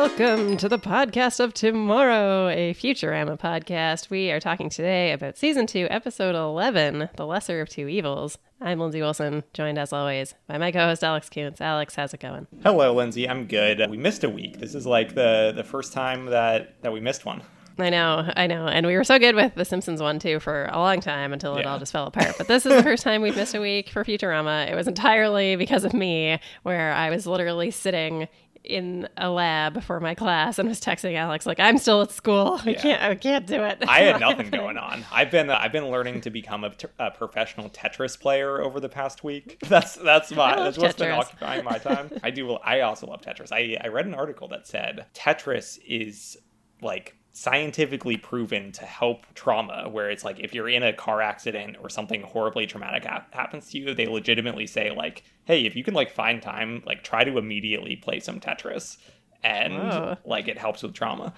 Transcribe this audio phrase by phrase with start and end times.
[0.00, 4.08] Welcome to the podcast of tomorrow, a Futurama podcast.
[4.08, 8.38] We are talking today about season two, episode 11, The Lesser of Two Evils.
[8.62, 11.60] I'm Lindsay Wilson, joined as always by my co host Alex Kuntz.
[11.60, 12.46] Alex, how's it going?
[12.62, 13.28] Hello, Lindsay.
[13.28, 13.90] I'm good.
[13.90, 14.58] We missed a week.
[14.58, 17.42] This is like the, the first time that, that we missed one.
[17.78, 18.66] I know, I know.
[18.68, 21.56] And we were so good with The Simpsons one too for a long time until
[21.56, 21.72] it Yeah.
[21.72, 22.36] all just fell apart.
[22.38, 24.70] But this is the first time we've missed a week for Futurama.
[24.70, 28.28] It was entirely because of me, where I was literally sitting
[28.64, 32.60] in a lab for my class and was texting Alex like, "I'm still at school.
[32.64, 32.80] I Yeah.
[32.82, 33.02] can't.
[33.02, 35.04] I can't do it." I had nothing going on.
[35.12, 38.88] I've been I've been learning to become a, t- a professional Tetris player over the
[38.88, 39.58] past week.
[39.68, 42.10] That's that's my that's what's been occupying my time.
[42.22, 42.52] I do.
[42.54, 43.50] I also love Tetris.
[43.52, 46.36] I I read an article that said Tetris is
[46.82, 51.76] like scientifically proven to help trauma where it's like if you're in a car accident
[51.80, 55.84] or something horribly traumatic hap- happens to you they legitimately say like hey if you
[55.84, 58.96] can like find time like try to immediately play some tetris
[59.44, 60.16] and Whoa.
[60.24, 61.32] like it helps with trauma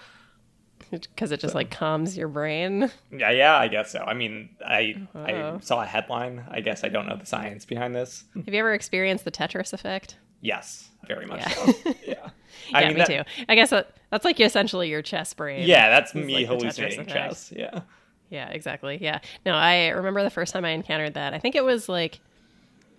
[0.91, 2.91] because it just like calms your brain.
[3.11, 4.01] Yeah, yeah, I guess so.
[4.01, 6.45] I mean, I I saw a headline.
[6.51, 8.25] I guess I don't know the science behind this.
[8.35, 10.17] Have you ever experienced the Tetris effect?
[10.43, 11.49] Yes, very much Yeah.
[11.49, 11.95] so.
[12.07, 12.31] Yeah.
[12.75, 13.45] I yeah, mean, me that- too.
[13.49, 15.67] I guess that, that's like essentially your chess brain.
[15.67, 17.51] Yeah, that's me like hallucinating chess.
[17.57, 17.81] Yeah.
[18.29, 18.99] Yeah, exactly.
[19.01, 19.21] Yeah.
[19.47, 21.33] No, I remember the first time I encountered that.
[21.35, 22.21] I think it was like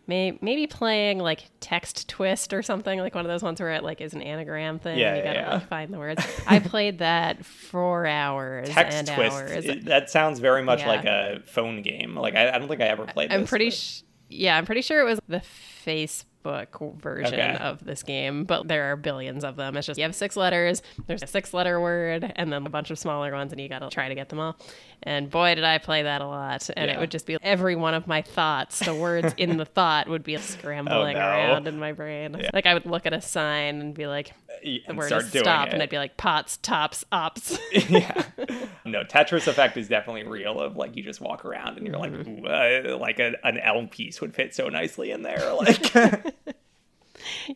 [0.08, 3.84] may, maybe playing like text twist or something, like one of those ones where it
[3.84, 4.98] like is an anagram thing.
[5.00, 5.54] Yeah, and you gotta yeah.
[5.56, 6.24] like find the words.
[6.48, 9.36] I played that for hours Text and twist.
[9.36, 9.66] hours.
[9.66, 10.88] it- that sounds very much Yeah.
[10.88, 12.16] like a phone game.
[12.16, 13.32] Like I, I don't think I ever played.
[13.32, 15.42] I'm this, pretty sh- yeah, I'm pretty sure it was the
[16.44, 17.58] Facebook version Okay.
[17.60, 19.78] of this game, but there are billions of them.
[19.78, 22.92] It's just you have six letters, there's a six letter word, and then a bunch
[22.92, 24.58] of smaller ones, and you gotta try to get them all.
[25.06, 26.70] And boy, did I play that a lot.
[26.78, 30.08] And it would just be every one of my thoughts, the words in the thought
[30.08, 31.26] would be scrambling Oh, no.
[31.28, 32.42] around in my brain.
[32.54, 34.34] Like I would look at a sign and be like,
[34.64, 35.74] the and word start is stop, it.
[35.74, 37.58] and I'd be like pots, tops, ops.
[37.90, 38.24] yeah.
[38.86, 40.60] No, Tetris effect is definitely real.
[40.60, 42.46] Of like you just walk around and you're like, Mm-hmm.
[42.94, 45.54] Uh, like a, an L piece would fit so nicely in there.
[45.54, 46.33] Like.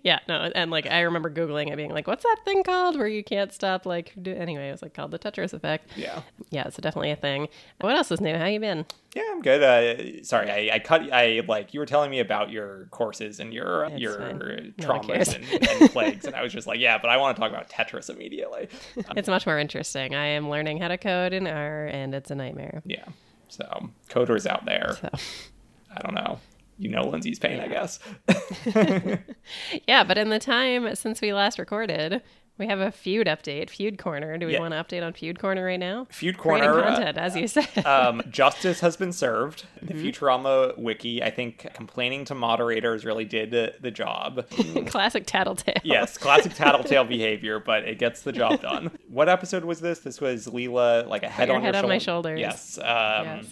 [0.04, 3.08] Yeah, no, and like I remember googling it, being like, "What's that thing called where
[3.08, 5.90] you can't stop?" Like, do, anyway, it was like called the Tetris effect.
[5.96, 6.22] yeah.
[6.50, 7.48] Yeah, it's definitely a thing.
[7.82, 8.36] What else is new?
[8.38, 8.86] How you been?
[9.16, 9.64] Yeah, I'm good.
[9.64, 11.12] Uh, sorry, I, I cut.
[11.12, 14.74] I like you were telling me about your courses and your It's your fine.
[14.78, 15.30] No one cares.
[15.30, 17.52] traumas and, and plagues, and I was just like, yeah, but I want to talk
[17.52, 18.70] about Tetris immediately.
[19.16, 20.14] It's much more interesting.
[20.16, 22.82] I am learning how to code in R, and it's a nightmare.
[22.86, 23.06] Yeah,
[23.50, 25.10] so coders out there, So,
[25.96, 26.40] I don't know.
[26.78, 28.00] You know Lindsay's pain, I guess.
[29.88, 32.22] yeah, but in the time since we last recorded,
[32.60, 34.38] we have a feud update, feud corner.
[34.38, 34.60] Do we Yeah.
[34.60, 36.08] want to update on feud corner right now?
[36.10, 36.84] Feud Creating corner.
[36.84, 37.68] uh, content, as you said.
[37.86, 39.66] um, justice has been served.
[39.82, 40.06] The Mm-hmm.
[40.08, 44.48] Futurama wiki, I think, complaining to moderators really did uh, the job.
[44.88, 45.82] Classic tattletale.
[45.84, 48.92] Yes, classic tattletale behavior, but it gets the job done.
[49.08, 50.00] What episode was this?
[50.00, 52.40] This was Leela, like a head your on head your on my shoulders.
[52.40, 52.78] Yes.
[52.78, 53.46] Um, Yes.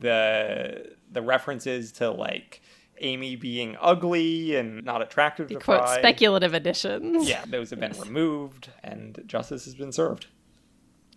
[0.00, 2.60] The the references to like
[3.00, 5.98] Amy being ugly and not attractive to Quote Fry.
[5.98, 7.28] speculative additions.
[7.28, 10.26] Yeah, those have been removed, and justice has been served.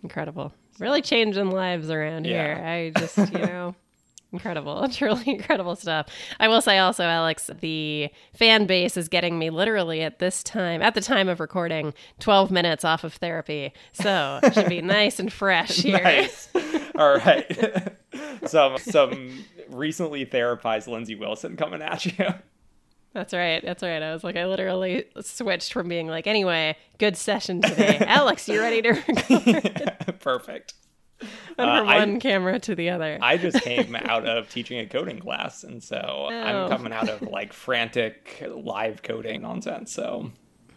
[0.02, 0.52] Incredible.
[0.78, 2.54] Really changing lives around Yeah.
[2.56, 2.64] here.
[2.64, 3.74] I just, you know,
[4.32, 4.88] incredible.
[4.88, 6.06] Truly incredible stuff.
[6.40, 10.82] I will say also, Alex, the fan base is getting me literally at this time,
[10.82, 13.72] at the time of recording, 12 minutes off of therapy.
[13.92, 16.02] So it should be nice and fresh here.
[16.02, 16.48] Nice.
[16.96, 17.96] All right.
[18.46, 22.26] some some recently therapized Lindsay Wilson coming at you.
[23.14, 23.62] That's right.
[23.62, 24.02] That's right.
[24.02, 27.98] I was like, I literally switched from being like, anyway, good session today.
[28.06, 30.18] Alex, you ready to record?
[30.20, 30.74] Perfect.
[31.58, 33.18] Went Uh, from I- one camera to the other.
[33.20, 35.98] I just came out of teaching a coding class, and so
[36.30, 36.32] Oh.
[36.32, 39.92] I'm coming out of like frantic live coding nonsense.
[39.92, 40.30] So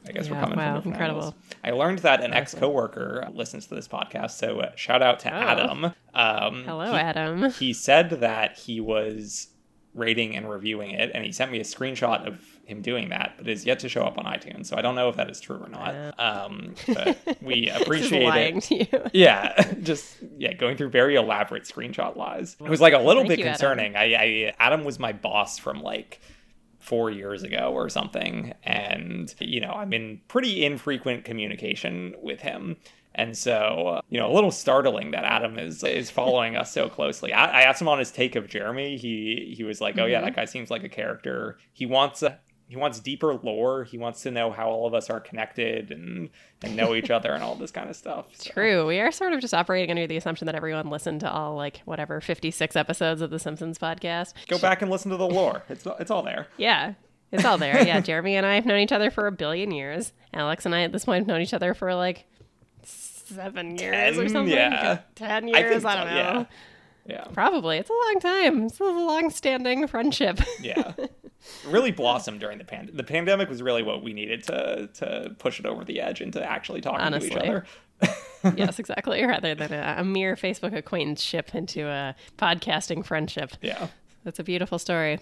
[0.07, 1.35] I guess we're Yeah, coming wow, from incredible.
[1.63, 5.29] I learned that an ex coworker listens to this podcast, so uh, shout out to
[5.33, 5.37] Oh.
[5.37, 5.85] Adam.
[6.13, 7.49] Um, Hello, he, Adam.
[7.59, 9.47] He said that he was
[9.93, 13.47] rating and reviewing it, and he sent me a screenshot of him doing that, but
[13.47, 14.65] is yet to show up on iTunes.
[14.65, 16.19] So I don't know if that is true or not.
[16.19, 18.63] Um, but we appreciate lying it.
[18.63, 18.87] to you.
[19.13, 22.57] Yeah, just yeah, going through very elaborate screenshot lies.
[22.59, 23.53] It was like a little Thank bit you, Adam.
[23.55, 23.95] concerning.
[23.95, 26.19] I, I Adam was my boss from like
[26.85, 32.77] four years ago or something, and you know I'm in pretty infrequent communication with him.
[33.17, 37.31] And so, you know, a little startling that Adam is is following us so closely.
[37.31, 38.97] I, I asked him on his take of Jeremy.
[38.97, 40.25] He he was like, "Oh yeah, Mm-hmm.
[40.25, 41.57] that guy seems like a character.
[41.71, 43.83] He wants a, he wants deeper lore.
[43.83, 46.29] He wants to know how all of us are connected and
[46.63, 48.87] and know each other and all this kind of stuff." So- True.
[48.87, 51.81] We are sort of just operating under the assumption that everyone listened to all like
[51.85, 54.33] whatever 56 episodes of the Simpsons podcast.
[54.47, 55.63] Go back and listen to the lore.
[55.69, 56.47] It's it's all there.
[56.57, 56.93] Yeah.
[57.31, 57.83] It's all there.
[57.85, 60.13] Yeah, Jeremy and I have known each other for a billion years.
[60.33, 62.25] Alex and I at this point have known each other for like
[62.83, 64.53] seven years or something.
[64.53, 64.99] Yeah.
[65.15, 65.83] Ten I years.
[65.83, 66.15] think I, don't so, know.
[66.15, 66.45] yeah.
[67.05, 67.25] Yeah.
[67.33, 67.77] Probably.
[67.77, 68.63] It's a long time.
[68.63, 70.39] It's a long standing friendship.
[70.59, 70.93] Yeah.
[71.67, 72.97] really blossomed during the pandemic.
[72.97, 76.43] The pandemic was really what we needed to to push it over the edge into
[76.43, 77.65] actually talking to each other.
[78.55, 79.23] yes, exactly.
[79.23, 83.51] Rather than a, a mere Facebook acquaintanceship into a podcasting friendship.
[83.61, 83.87] Yeah.
[84.23, 85.19] That's a beautiful story.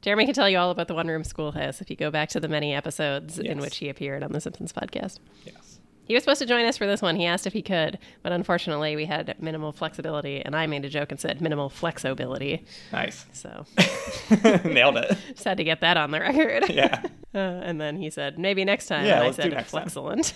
[0.00, 2.40] Jeremy can tell you all about the One Room Schoolhouse if you go back to
[2.40, 5.18] the many episodes in which he appeared on the Simpsons podcast.
[5.44, 5.69] Yes.
[6.10, 7.14] He was supposed to join us for this one.
[7.14, 10.88] He asked if he could, but unfortunately, we had minimal flexibility, and I made a
[10.88, 12.64] joke and said minimal flexobility.
[12.92, 13.26] Nice.
[13.32, 13.64] So
[14.68, 15.16] Nailed it.
[15.28, 16.68] just had to get that on the record.
[16.68, 17.00] Yeah.
[17.32, 19.06] Uh, and then he said, maybe next time.
[19.06, 20.34] Yeah, and I said, excellent.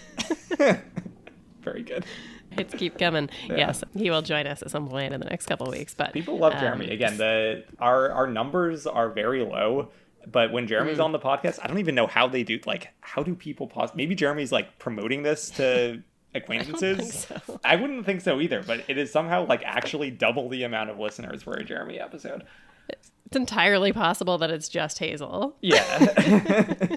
[1.60, 2.04] Very good.
[2.52, 3.30] It's keep coming.
[3.48, 5.92] Yes, he will join us at some point in the next couple of weeks.
[5.92, 6.90] But People love um, Jeremy.
[6.90, 9.90] Again, the our our numbers are very low,
[10.30, 11.04] but when Jeremy's Mm.
[11.04, 12.58] on the podcast, I don't even know how they do.
[12.66, 13.90] Like, how do people pause?
[13.94, 16.02] Maybe Jeremy's like promoting this to
[16.34, 17.26] acquaintances.
[17.64, 17.80] I, so.
[17.80, 18.62] wouldn't think so either.
[18.62, 22.44] But it is somehow like actually double the amount of listeners for a Jeremy episode.
[22.88, 25.56] It's entirely possible that it's just Hazel.
[25.60, 25.98] Yeah.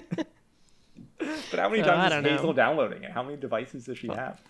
[1.50, 2.36] but how many So, I times don't is know.
[2.36, 3.10] Hazel downloading it?
[3.12, 4.40] How many devices does she have?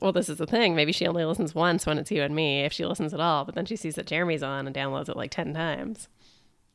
[0.00, 0.74] Well, this is the thing.
[0.74, 3.44] Maybe she only listens once when it's you and me, if she listens at all.
[3.44, 6.08] But then she sees that Jeremy's on and downloads it like 10 times.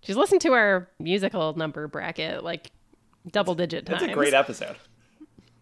[0.07, 2.71] She's listened to our musical number bracket like
[3.30, 4.00] double digit times.
[4.00, 4.77] That's a great episode.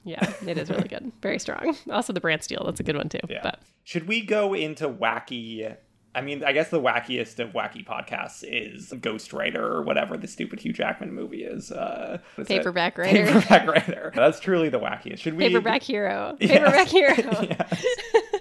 [0.03, 1.11] Yeah, it is really good.
[1.23, 1.75] Very strong.
[1.89, 2.61] Also, the Brand Steel.
[2.63, 3.21] That's a good one too.
[3.27, 3.39] Yeah.
[3.41, 5.75] But Should we go into wacky?
[6.13, 10.59] I mean, I guess the wackiest of wacky podcasts is Ghostwriter or whatever the stupid
[10.59, 11.71] Hugh Jackman movie is.
[11.71, 12.47] Uh, is it?
[12.47, 13.25] Paperback Writer.
[13.25, 14.11] Paperback Writer.
[14.15, 15.17] That's truly the wackiest.
[15.17, 15.45] Should we?
[15.47, 16.37] Paperback Hero.
[16.39, 16.51] Yes.
[16.51, 17.41] Paperback Hero.
[17.41, 18.34] Yeah.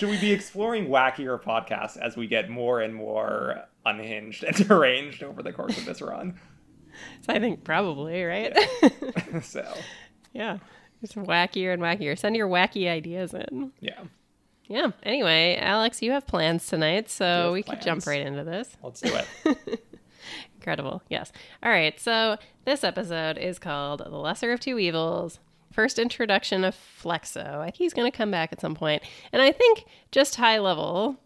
[0.00, 5.22] Should we be exploring wackier podcasts as we get more and more unhinged and deranged
[5.22, 6.40] over the course of this run?
[7.20, 8.54] So I think probably, right?
[9.42, 9.64] so,
[10.32, 10.58] yeah.
[11.02, 12.18] It's wackier and wackier.
[12.18, 13.70] Send your wacky ideas in.
[13.80, 14.02] yeah,
[14.66, 14.90] Yeah.
[15.04, 18.76] Anyway, Alex, you have plans tonight, so we could jump right into this.
[18.82, 19.84] let's do it.
[20.56, 21.02] Incredible.
[21.08, 21.30] Yes.
[21.62, 21.98] All right.
[21.98, 25.38] So this episode is called The Lesser of Two Evils.
[25.72, 27.58] First introduction of Flexo.
[27.58, 29.02] I he's going to come back at some point.
[29.32, 31.16] And I think, just high level,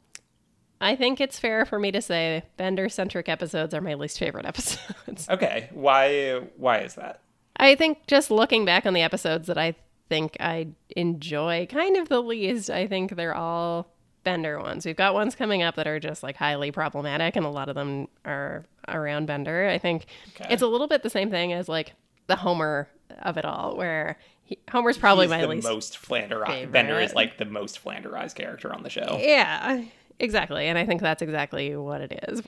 [0.81, 4.45] I think it's fair for me to say Bender centric episodes are my least favorite
[4.47, 5.29] episodes.
[5.31, 6.41] Okay, why?
[6.57, 7.21] Why is that?
[7.57, 9.75] I think just looking back on the episodes that I
[10.11, 13.89] think I enjoy kind of the least, I think they're all
[14.25, 14.85] Bender ones.
[14.87, 17.75] We've got ones coming up that are just like highly problematic, and a lot of
[17.75, 19.69] them are around Bender.
[19.69, 20.07] I think
[20.39, 20.53] Okay.
[20.53, 21.93] it's a little bit the same thing as like
[22.27, 22.89] the Homer
[23.23, 25.67] of it all, where he, Homer's probably He's my the least.
[25.67, 26.47] most flanderized.
[26.47, 26.73] favorite.
[26.73, 29.19] Bender is like the most flanderized character on the show.
[29.21, 29.83] Yeah,
[30.19, 30.67] exactly.
[30.67, 32.43] And I think that's exactly what it is.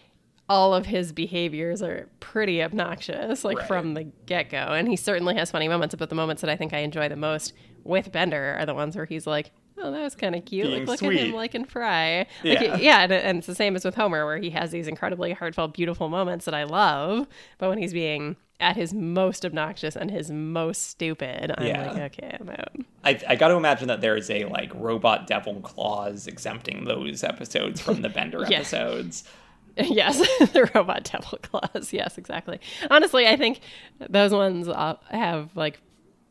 [0.48, 3.66] All of his behaviors are pretty obnoxious, like Right.
[3.66, 4.58] from the get go.
[4.58, 7.16] And he certainly has funny moments, but the moments that I think I enjoy the
[7.16, 7.52] most
[7.82, 10.66] with Bender are the ones where he's like, oh, that was kind of cute.
[10.68, 11.34] Being Like, look at him sweet.
[11.34, 12.26] liking Fry.
[12.44, 12.76] Like, Yeah.
[12.76, 13.00] yeah.
[13.02, 16.08] And, and it's the same as with Homer, where he has these incredibly heartfelt, beautiful
[16.08, 17.26] moments that I love.
[17.58, 21.92] But when he's being at his most obnoxious and his most stupid, I'm Yeah.
[21.92, 22.72] like, okay, I'm out.
[23.04, 27.22] I, I got to imagine that there is a like robot devil clause exempting those
[27.22, 29.24] episodes from the Bender episodes.
[29.78, 30.16] Yes,
[30.54, 31.92] the robot devil claws.
[31.92, 32.60] Yes, exactly.
[32.90, 33.60] Honestly, I think
[34.08, 35.82] those ones uh, have like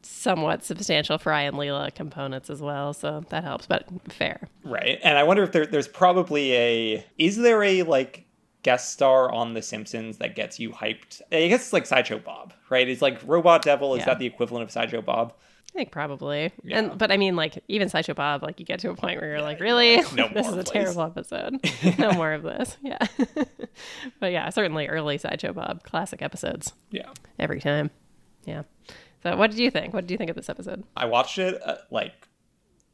[0.02, 3.68] somewhat substantial Fry and Leela components as well, so that helps.
[3.68, 4.48] But fair.
[4.64, 5.00] Right.
[5.04, 7.06] And I wonder if there, there's probably a.
[7.20, 8.25] Is there a like
[8.66, 11.22] guest star on The Simpsons that gets you hyped?
[11.32, 12.88] I guess it's like Sideshow Bob, right?
[12.90, 13.94] It's like Robot Devil.
[13.94, 14.06] Is Yeah.
[14.08, 15.34] that the equivalent of Sideshow Bob?
[15.74, 16.52] I think probably.
[16.64, 16.80] Yeah.
[16.80, 19.30] And but I mean, like even Sideshow Bob, like you get to a point where
[19.30, 20.72] you're like, really, no this is a please.
[20.72, 21.60] terrible episode.
[22.00, 22.78] no more of this.
[22.84, 22.98] Yeah.
[24.20, 27.12] but yeah, certainly early Sideshow Bob classic episodes Yeah.
[27.38, 27.92] every time.
[28.46, 28.64] Yeah.
[29.24, 29.94] So what did you think?
[29.94, 30.84] What did you think of this episode?
[30.96, 32.14] I watched it uh, like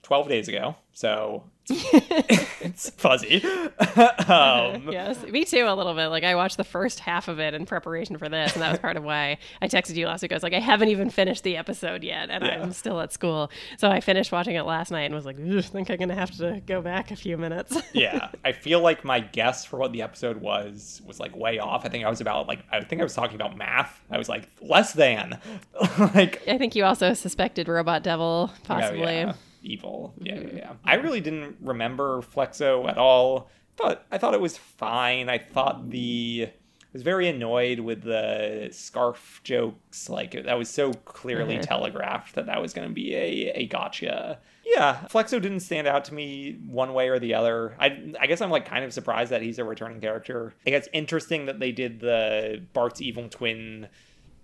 [0.04, 3.44] 12 days ago, so it's fuzzy.
[4.28, 6.08] um, yes, me too, a little bit.
[6.08, 8.80] Like I watched the first half of it in preparation for this, and that was
[8.80, 10.32] part of why I texted you last week.
[10.32, 12.62] I was like, I haven't even finished the episode yet, and Yeah.
[12.62, 13.52] I'm still at school.
[13.78, 16.32] So I finished watching it last night and was like, I think I'm gonna have
[16.38, 17.78] to go back a few minutes.
[17.94, 21.86] yeah, I feel like my guess for what the episode was was like way off.
[21.86, 24.02] I think I was about like I think I was talking about math.
[24.10, 25.40] I was like less than
[26.00, 29.02] like I think you also suspected Robot Devil, oh, possibly.
[29.02, 30.14] yeah, evil.
[30.20, 30.74] Yeah, yeah, yeah.
[30.84, 35.30] I really didn't remember Flexo at all, but I thought it was fine.
[35.30, 40.10] I thought the I was very annoyed with the scarf jokes.
[40.10, 41.62] Like that was so clearly Mhm.
[41.62, 44.40] telegraphed that that was going to be a a gotcha.
[44.66, 47.76] Yeah, Flexo didn't stand out to me one way or the other.
[47.80, 50.54] I I guess I'm like kind of surprised that he's a returning character.
[50.68, 53.88] I guess interesting that they did the Bart's evil twin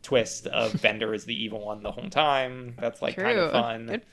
[0.04, 2.76] twist of Bender is the evil one the whole time.
[2.80, 3.88] That's like kind of fun.
[3.88, 4.06] Good-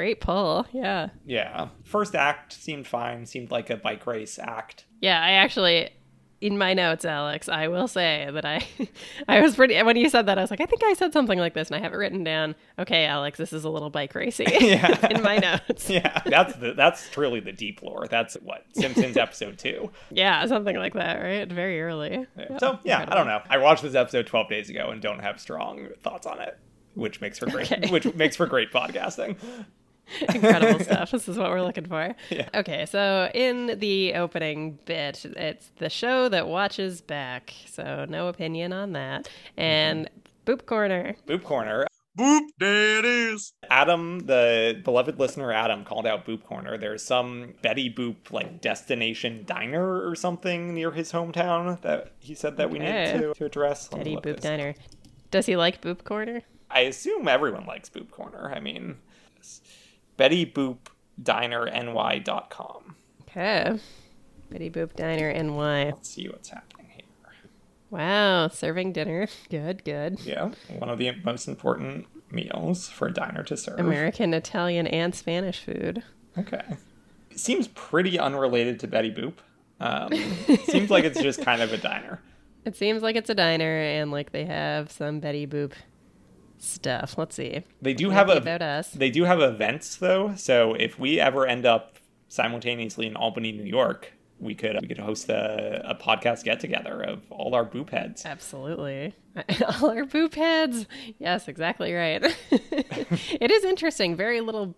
[0.00, 0.66] Great pull.
[0.72, 1.10] Yeah.
[1.26, 1.68] Yeah.
[1.84, 4.86] First act seemed fine, seemed like a bike race act.
[5.02, 5.90] Yeah, I actually
[6.40, 8.66] in my notes, Alex, I will say that I
[9.28, 11.38] I was pretty when you said that, I was like, I think I said something
[11.38, 12.54] like this and I have it written down.
[12.78, 15.06] Okay, Alex, this is a little bike racy Yeah.
[15.10, 15.90] in my notes.
[15.90, 18.06] Yeah, that's the that's truly the deep lore.
[18.08, 19.90] That's what Simpsons episode two.
[20.10, 21.46] Yeah, something like that, right?
[21.46, 22.26] Very early.
[22.58, 23.42] So yeah, I don't know.
[23.50, 26.58] I watched this episode twelve days ago and don't have strong thoughts on it,
[26.94, 27.90] which makes for great Okay.
[27.90, 29.36] which makes for great podcasting.
[30.34, 31.10] Incredible stuff.
[31.10, 32.14] This is what we're looking for.
[32.30, 32.48] Yeah.
[32.54, 37.52] Okay, so in the opening bit, it's the show that watches back.
[37.66, 39.24] So no opinion on that.
[39.24, 39.60] Mm-hmm.
[39.60, 40.10] And
[40.46, 41.16] Boop Corner.
[41.26, 41.86] Boop corner.
[42.18, 43.52] Boop, there it is.
[43.70, 46.76] Adam, the beloved listener Adam, called out Boop Corner.
[46.76, 52.56] There's some Betty Boop like destination diner or something near his hometown that he said
[52.56, 53.88] that we need to, to address.
[53.88, 54.40] Betty Boop this.
[54.40, 54.74] Diner.
[55.30, 56.42] Does he like Boop Corner?
[56.70, 58.52] I assume everyone likes Boop Corner.
[58.52, 58.96] I mean,
[60.20, 60.76] Betty Boop
[61.22, 62.94] Diner NY.com.
[63.22, 63.78] Okay.
[64.50, 65.84] Betty Boop Diner NY.
[65.86, 67.06] Let's see what's happening here.
[67.88, 69.28] Wow, serving dinner.
[69.48, 70.20] Good, good.
[70.20, 73.80] Yeah, one of the most important meals for a diner to serve.
[73.80, 76.02] American, Italian, and Spanish food.
[76.36, 76.64] Okay.
[77.30, 79.36] It seems pretty unrelated to Betty Boop.
[79.80, 80.12] Um,
[80.64, 82.20] seems like it's just kind of a diner.
[82.66, 85.72] It seems like it's a diner and like they have some Betty Boop
[86.62, 87.16] stuff.
[87.18, 87.62] Let's see.
[87.82, 88.90] They do have a about us.
[88.90, 90.34] they do have events though.
[90.36, 91.96] So if we ever end up
[92.28, 97.02] simultaneously in Albany, New York, we could we could host a, a podcast get together
[97.02, 98.24] of all our boop heads.
[98.24, 99.14] Absolutely.
[99.80, 100.86] All our boop heads.
[101.20, 102.20] Yes, exactly right.
[102.50, 104.16] it is interesting.
[104.16, 104.74] Very little,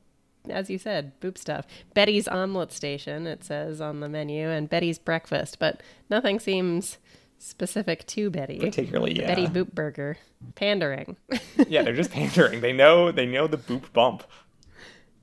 [0.50, 1.66] as you said, boop stuff.
[1.94, 6.98] Betty's omelet station, it says on the menu, and Betty's breakfast, but nothing seems
[7.42, 8.58] specific to Betty.
[8.58, 9.26] Particularly, yeah.
[9.26, 10.16] Betty Boop Burger.
[10.54, 11.16] Pandering.
[11.68, 12.60] yeah, they're just pandering.
[12.60, 14.24] They know they know the boop bump.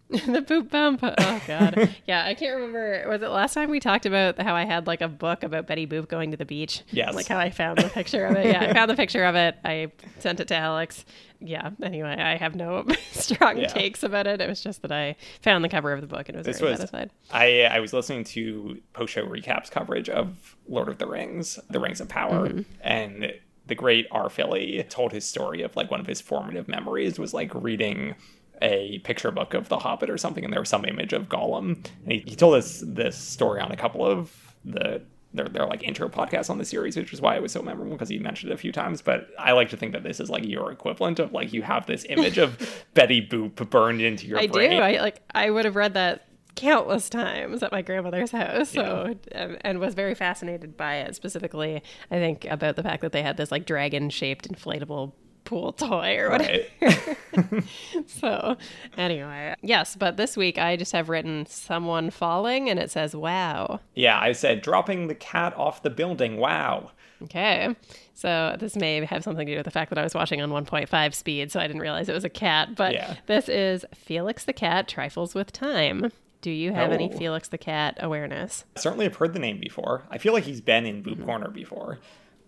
[0.25, 1.01] the boop bump.
[1.04, 1.96] Oh god.
[2.08, 3.06] Yeah, I can't remember.
[3.08, 5.86] Was it last time we talked about how I had like a book about Betty
[5.86, 6.82] Boop going to the beach?
[6.89, 7.13] Yes.
[7.13, 8.48] Like how I found the picture of it.
[8.48, 9.58] Yeah, I found the picture of it.
[9.63, 11.06] I sent it to Alex.
[11.39, 11.70] Yeah.
[11.84, 13.68] Anyway, I have no strong Yeah.
[13.68, 14.42] takes about it.
[14.42, 16.72] It was just that I found the cover of the book and was This very
[16.72, 17.12] was satisfied.
[17.30, 21.80] I I was listening to post show recaps coverage of Lord of the Rings, The
[21.80, 22.62] Rings of Power, mm-hmm.
[22.82, 23.32] and
[23.68, 24.32] the great R.
[24.32, 28.16] Philly told his story of like one of his formative memories was like reading
[28.62, 31.86] a picture book of The Hobbit or something, and there was some image of Gollum.
[32.04, 35.01] And he, he told us this story on a couple of the
[35.34, 37.94] their, their like intro podcasts on the series, which is why it was so memorable
[37.94, 39.01] because he mentioned it a few times.
[39.01, 41.86] But I like to think that this is like your equivalent of like you have
[41.86, 44.50] this image of Betty Boop burned into your brain.
[44.50, 44.72] I brain.
[44.72, 44.78] do.
[44.78, 46.25] I like I would have read that
[46.56, 48.70] countless times at my grandmother's house.
[48.70, 51.16] So and, and was very fascinated by it.
[51.16, 55.13] Specifically, I think about the fact that they had this like dragon shaped inflatable
[55.50, 56.60] pool toy or whatever.
[56.82, 57.18] Right.
[58.08, 58.58] So,
[58.98, 63.79] anyway, yes, but this week I just have written someone falling and it says wow.
[63.96, 66.38] Yeah, I said dropping the cat off the building.
[66.38, 66.91] Wow.
[67.24, 67.75] Okay.
[68.13, 70.50] So, this may have something to do with the fact that I was watching on
[70.51, 72.75] 1.5 speed, so I didn't realize it was a cat.
[72.75, 73.15] But Yeah.
[73.27, 76.12] this is Felix the Cat Trifles with Time.
[76.41, 77.18] Do you have any Oh.
[77.18, 78.65] Felix the Cat awareness?
[78.75, 80.03] Certainly I've heard the name before.
[80.12, 81.22] I feel like he's been in Mm-hmm.
[81.24, 82.00] Boop Corner before.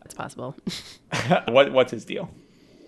[0.05, 0.55] It's possible.
[1.48, 2.29] what what's his deal?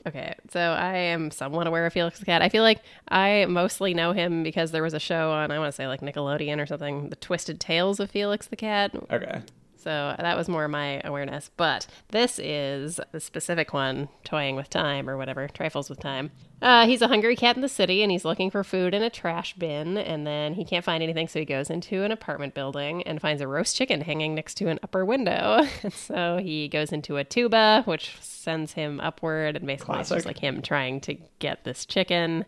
[0.05, 2.41] Okay, so I am somewhat aware of Felix the Cat.
[2.41, 5.69] I feel like I mostly know him because there was a show on, I want
[5.69, 8.91] to say like Nickelodeon or something, The Twisted Tales of Felix the Cat.
[9.09, 9.41] Okay.
[9.83, 11.51] So that was more my awareness.
[11.57, 16.31] But this is the specific one, toying with time or whatever, trifles with time.
[16.61, 19.09] Uh, he's a hungry cat in the city and he's looking for food in a
[19.09, 19.97] trash bin.
[19.97, 23.41] And then he can't find anything, so he goes into an apartment building and finds
[23.41, 25.61] a roast chicken hanging next to an upper window.
[25.83, 29.57] And so he goes into a tuba, which sends him upward.
[29.57, 32.45] And basically, it's just like him trying to get this chicken.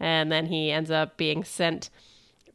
[0.00, 1.90] And then he ends up being sent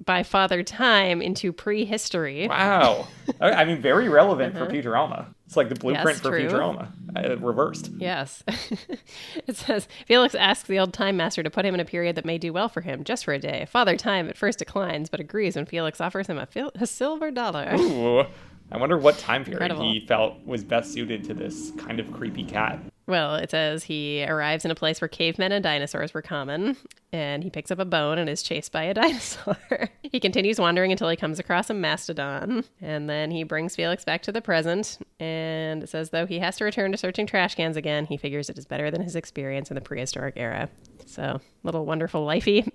[0.04, 2.48] by Father Time into prehistory.
[2.48, 3.08] Wow.
[3.42, 5.28] I mean, very relevant for Futurama.
[5.46, 6.08] It's like the blueprint.
[6.08, 6.50] Yes, for true.
[6.50, 7.92] Futurama, uh, reversed.
[7.98, 8.44] Yes.
[9.48, 12.26] it says Felix asks the old time master to put him in a period that
[12.26, 13.66] may do well for him just for a day.
[13.70, 17.32] Father Time at first declines, but agrees when Felix offers him a, fil- a silver
[17.32, 17.76] dollar.
[17.78, 18.26] Ooh.
[18.72, 19.84] I wonder what time period Incredible.
[19.92, 22.80] he felt was best suited to this kind of creepy cat.
[23.08, 26.76] Well, it says he arrives in a place where cavemen and dinosaurs were common,
[27.14, 29.58] and he picks up a bone and is chased by a dinosaur.
[30.04, 34.24] he continues wandering until he comes across a mastodon, and then he brings Felix back
[34.24, 34.98] to the present.
[35.22, 38.50] And it says, though he has to return to searching trash cans again, he figures
[38.50, 40.70] it is better than his experience in the prehistoric era.
[41.08, 42.70] So, little wonderful lifey.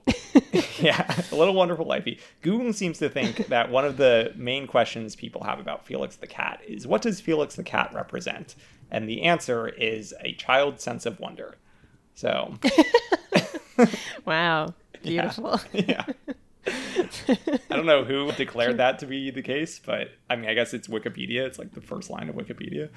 [0.83, 2.19] yeah, a little wonderful lifey.
[2.41, 6.27] Google seems to think that one of the main questions people have about Felix the
[6.27, 8.55] cat is what does Felix the cat represent?
[8.91, 11.57] And the answer is a child's sense of wonder.
[12.15, 12.55] So,
[14.25, 15.61] wow, beautiful.
[15.73, 16.05] yeah.
[16.67, 20.73] I don't know who declared that to be the case, but I mean, I guess
[20.73, 21.47] it's Wikipedia.
[21.47, 22.91] It's like the first line of Wikipedia.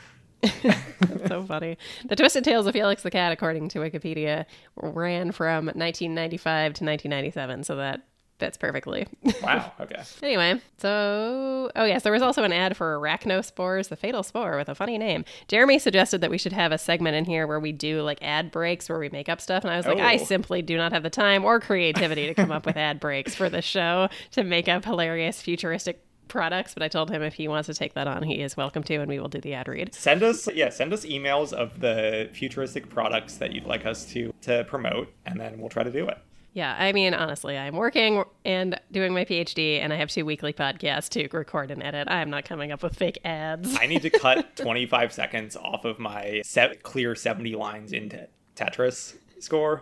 [1.27, 1.77] so funny.
[2.07, 7.63] The Twisted Tales of Felix the Cat, according to Wikipedia, ran from 1995 to 1997.
[7.63, 8.05] So that
[8.37, 9.07] fits perfectly.
[9.41, 9.71] Wow.
[9.79, 10.01] Okay.
[10.23, 14.67] anyway, so oh yes, there was also an ad for arachnospores, the fatal spore, with
[14.67, 15.23] a funny name.
[15.47, 18.51] Jeremy suggested that we should have a segment in here where we do like ad
[18.51, 20.23] breaks where we make up stuff, and I was like, I Oh.
[20.25, 23.47] simply do not have the time or creativity to come up with ad breaks for
[23.49, 26.73] the show to make up hilarious futuristic products.
[26.73, 28.95] But I told him if he wants to take that on, he is welcome to,
[28.95, 29.93] and we will do the ad read.
[29.93, 34.33] Send us, yeah, send us emails of the futuristic products that you'd like us to
[34.41, 36.17] to promote, and then we'll try to do it.
[36.53, 40.53] Yeah, I mean, honestly, I'm working and doing my PhD, and I have two weekly
[40.53, 42.07] podcasts to record and edit.
[42.09, 43.77] I'm not coming up with fake ads.
[43.77, 49.17] I need to cut 25 seconds off of my set clear 70 lines into Tetris
[49.39, 49.81] score,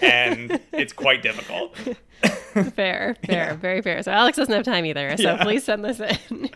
[0.00, 1.76] and it's quite difficult.
[2.74, 4.02] fair, fair, very fair.
[4.02, 5.16] So Alex doesn't have time either.
[5.16, 5.42] So Yeah.
[5.42, 6.50] please send this in.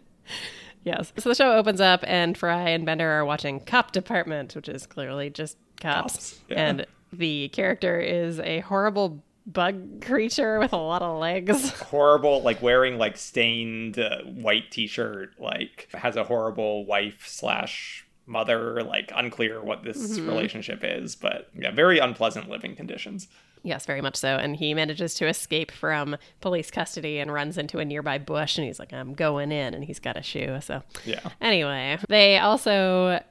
[0.84, 1.12] yes.
[1.18, 4.86] So the show opens up, and Fry and Bender are watching Cop Department, which is
[4.86, 6.12] clearly just cops.
[6.14, 6.66] Cops, yeah.
[6.68, 11.70] And the character is a horrible bug creature with a lot of legs.
[11.80, 18.82] Horrible, like wearing like stained uh, white t-shirt, like has a horrible wife slash mother.
[18.82, 20.28] Like unclear what this mm-hmm.
[20.28, 23.28] relationship is, but yeah, very unpleasant living conditions.
[23.62, 24.36] Yes, very much so.
[24.36, 28.56] And he manages to escape from police custody and runs into a nearby bush.
[28.56, 29.74] And he's like, I'm going in.
[29.74, 30.58] And he's got a shoe.
[30.62, 31.20] So, Yeah.
[31.42, 33.22] anyway, they also,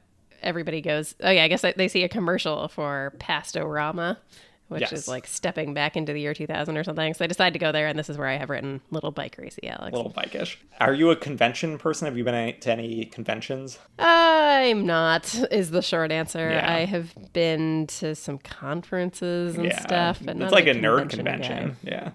[0.44, 4.18] everybody goes, oh, yeah, I guess they- they see a commercial for Pastorama,
[4.70, 4.94] which Yes.
[4.94, 7.14] is like stepping back into the year 2000 or something.
[7.14, 7.88] So, I decided to go there.
[7.88, 9.94] And this is where I have written Little Bike Racy, Alex.
[9.96, 10.56] Little bikeish.
[10.80, 12.06] Are you a convention person?
[12.06, 13.78] Have you been to any conventions?
[13.98, 16.50] I'm not, is the short answer.
[16.52, 16.74] Yeah.
[16.74, 20.20] I have been to some conferences and stuff.
[20.24, 21.32] But it's like a, a nerd convention guy.
[21.62, 21.78] convention.
[21.84, 22.12] Yeah.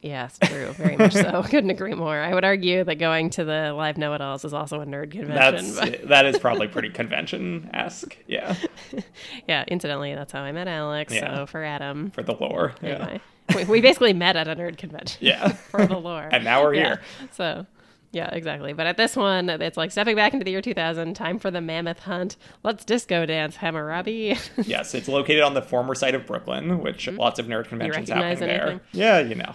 [0.00, 0.72] Yes, true.
[0.72, 1.42] Very much so.
[1.48, 2.18] Couldn't agree more.
[2.18, 5.12] I would argue that going to the live know it alls is also a nerd
[5.12, 5.74] convention.
[5.74, 8.16] That's But that is probably pretty convention esque.
[8.26, 8.56] Yeah.
[9.48, 11.12] yeah, incidentally, that's how I met Alex.
[11.14, 11.36] Yeah.
[11.36, 12.74] So for Adam, For the lore.
[12.82, 13.18] Yeah.
[13.54, 15.18] we, we basically met at a nerd convention.
[15.20, 15.48] Yeah.
[15.52, 16.28] for the lore.
[16.32, 16.86] And now we're Yeah.
[16.86, 17.00] here.
[17.32, 17.66] So.
[18.14, 18.74] Yeah, exactly.
[18.74, 21.62] But at this one, it's like stepping back into the year 2000, time for the
[21.62, 22.36] mammoth hunt.
[22.62, 24.36] Let's disco dance, Hammurabi.
[24.64, 28.20] Yes, it's located on the former site of Brooklyn, which lots of nerd conventions Mm-hmm.
[28.20, 28.80] happen there.
[28.92, 29.54] Yeah, you know.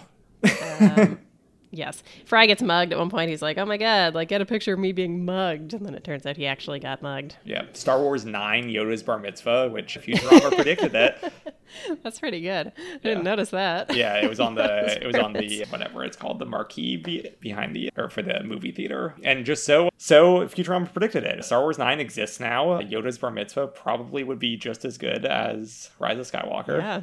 [0.80, 1.18] Um,
[1.70, 2.02] yes.
[2.24, 3.30] Fry gets mugged at one point.
[3.30, 5.74] He's like, oh my God, like get a picture of me being mugged.
[5.74, 7.36] And then it turns out he actually got mugged.
[7.44, 7.64] Yeah.
[7.72, 11.32] Star Wars 9, Yoda's Bar Mitzvah, which Futurama predicted that.
[12.02, 12.72] That's pretty good.
[12.78, 13.94] I didn't notice that.
[13.94, 17.28] Yeah, it was on the it was on the whatever it's called, the marquee be-
[17.40, 19.14] behind the or for the movie theater.
[19.22, 21.44] And just so so Futurama predicted it.
[21.44, 22.80] Star Wars 9 exists now.
[22.80, 26.78] Yoda's Bar Mitzvah probably would be just as good as Rise of Skywalker.
[26.78, 27.00] Yeah.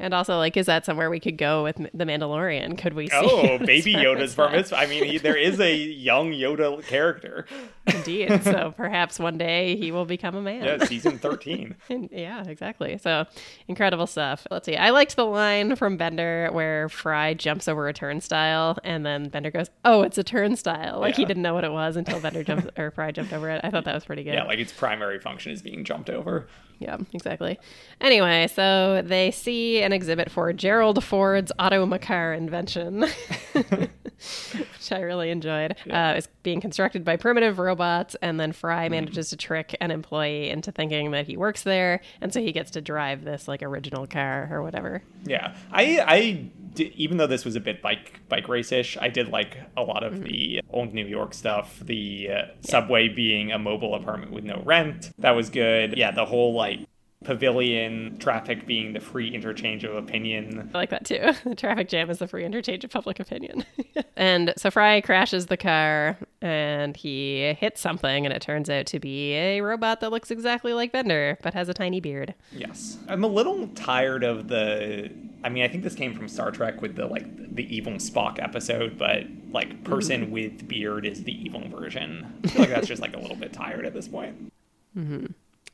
[0.00, 2.78] And also, like, is that somewhere we could go with the Mandalorian?
[2.78, 3.16] Could we see?
[3.16, 4.78] Oh, baby Yoda's bar mitzvah?
[4.78, 7.46] I mean, he, there is a young Yoda character.
[7.86, 8.42] Indeed.
[8.42, 10.64] So perhaps one day he will become a man.
[10.64, 11.76] Yeah, season 13.
[11.88, 12.98] And- yeah, exactly.
[12.98, 13.26] So
[13.68, 14.46] incredible stuff.
[14.50, 14.76] Let's see.
[14.76, 19.50] I liked the line from Bender where Fry jumps over a turnstile, and then Bender
[19.50, 22.66] goes, "Oh, it's a turnstile." Like he didn't know what it was until Bender jumps
[22.78, 23.60] or Fry jumped over it.
[23.64, 24.34] I thought that was pretty good.
[24.34, 26.46] Yeah, like its primary function is being jumped over.
[26.80, 27.58] Yeah, exactly.
[28.00, 33.00] Anyway, so they see an exhibit for Gerald Ford's automacar invention,
[33.52, 35.76] which I really enjoyed.
[35.90, 40.48] Uh, it's being constructed by primitive robots, and then Fry manages to trick an employee
[40.48, 44.06] into thinking that he works there, and so he gets to drive this like original
[44.06, 45.02] car or whatever.
[45.24, 49.56] Yeah, I I even though this was a bit bike bike race-ish, I did like
[49.76, 51.78] a lot of the old New York stuff.
[51.80, 55.96] The uh, subway being a mobile apartment with no rent, that was good.
[55.96, 56.80] Yeah, the whole like
[57.24, 60.70] pavilion traffic being the free interchange of opinion.
[60.72, 61.32] I like that too.
[61.44, 63.64] The traffic jam is the free interchange of public opinion.
[64.16, 69.00] and so Fry crashes the car and he hits something, and it turns out to
[69.00, 72.34] be a robot that looks exactly like Bender but has a tiny beard.
[72.52, 75.10] Yes, I'm a little tired of the.
[75.42, 78.42] I mean, I think this came from Star Trek with the like the evil Spock
[78.42, 82.40] episode, but like person with beard is the evil version.
[82.44, 84.52] I feel like that's just like a little bit tired at this point.
[84.96, 85.26] Mm-hmm.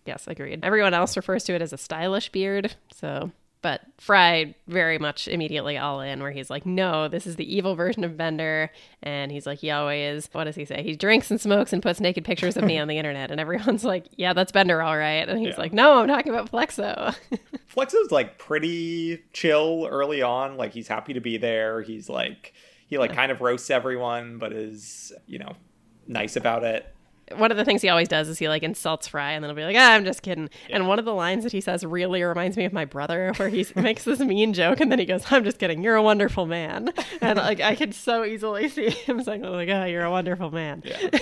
[0.05, 0.61] Yes, agreed.
[0.65, 2.77] Everyone else refers to it as a stylish beard.
[2.93, 3.33] So,
[3.67, 7.75] but Fry very much immediately all in, where he's like, no, this is the evil
[7.75, 8.71] version of Bender.
[9.03, 10.85] And he's like, he always, what does he say?
[10.85, 13.33] He drinks and smokes and puts naked pictures of me on the internet.
[13.33, 15.29] And everyone's like, yeah, that's Bender, all right.
[15.29, 15.59] And he's Yeah.
[15.59, 17.17] like, no, I'm talking about Flexo.
[17.75, 20.57] Flexo's like pretty chill early on.
[20.57, 21.83] Like he's happy to be there.
[21.83, 22.53] He's like
[22.87, 25.57] he like kind of roasts everyone, but is you know
[26.07, 26.87] nice about it.
[27.35, 29.57] One of the things he always does is he like insults Fry and then he'll
[29.57, 30.49] be like, ah, I'm just kidding.
[30.71, 33.49] And one of the lines that he says really reminds me of my brother, where
[33.49, 35.83] he makes this mean joke and then he goes, I'm just kidding.
[35.83, 36.93] You're a wonderful man.
[37.21, 40.83] And like I could so easily see him saying, like, oh, you're a wonderful man.
[40.85, 41.19] Yeah.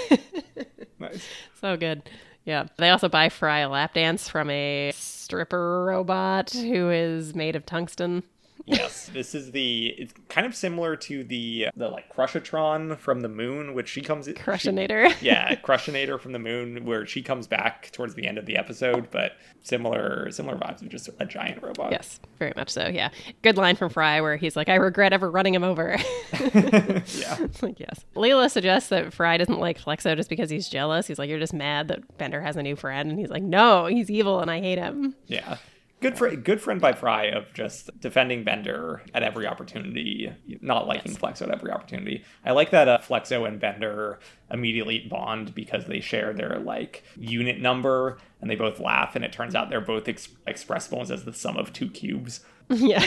[0.98, 1.26] nice.
[1.60, 2.08] So good.
[2.44, 2.66] Yeah.
[2.76, 7.64] They also buy Fry a lap dance from a stripper robot who is made of
[7.64, 8.24] tungsten.
[8.66, 9.88] Yes, this is the.
[9.98, 14.26] It's kind of similar to the the like Crushatron from the moon, which she comes.
[14.26, 15.14] she- Crushinator.
[15.20, 19.10] yeah, Crushinator from the moon, where she comes back towards the end of the episode,
[19.10, 21.90] but similar similar vibes of just a giant robot.
[21.92, 22.88] Yes, very much so.
[22.88, 23.10] Yeah.
[23.42, 25.96] Good line from Fry where he's like, I regret ever running him over.
[26.32, 27.38] yeah.
[27.40, 28.04] It's like, yes.
[28.14, 31.06] Leela suggests that Fry doesn't like Flexo just because he's jealous.
[31.06, 33.10] He's like, You're just mad that Bender has a new friend.
[33.10, 35.14] And he's like, No, he's evil and I hate him.
[35.26, 35.56] Yeah.
[36.04, 41.14] Good fr- good friend by Fry of just defending Bender at every opportunity, not liking
[41.14, 42.22] Flexo at every opportunity.
[42.44, 44.18] I like that uh, Flexo and Bender
[44.50, 49.32] immediately bond because they share their like unit number and they both laugh and it
[49.32, 52.40] turns out they're both ex- expressible as the sum of two cubes.
[52.68, 53.02] yeah.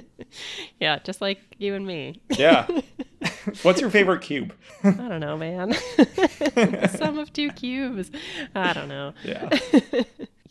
[0.80, 2.22] yeah, just like you and me.
[2.30, 2.66] Yeah.
[3.62, 4.54] What's your favorite cube?
[4.82, 5.74] I don't know, man.
[6.88, 8.10] Sum of two cubes.
[8.54, 9.12] I don't know.
[9.24, 9.50] Yeah.